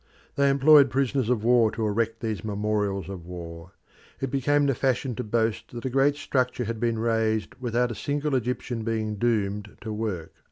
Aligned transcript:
They 0.33 0.49
employed 0.49 0.89
prisoners 0.89 1.29
of 1.29 1.43
war 1.43 1.69
to 1.73 1.85
erect 1.85 2.21
these 2.21 2.43
memorials 2.43 3.07
of 3.07 3.27
war; 3.27 3.73
it 4.19 4.31
became 4.31 4.65
the 4.65 4.73
fashion 4.73 5.13
to 5.13 5.23
boast 5.23 5.71
that 5.73 5.85
a 5.85 5.91
great 5.91 6.15
structure 6.15 6.63
had 6.63 6.79
been 6.79 6.97
raised 6.97 7.53
without 7.59 7.91
a 7.91 8.01
single 8.01 8.33
Egyptian 8.33 8.83
being 8.83 9.17
doomed 9.17 9.77
to 9.81 9.93
work. 9.93 10.33